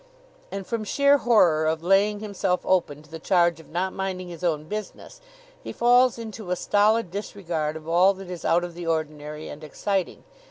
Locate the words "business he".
4.63-5.71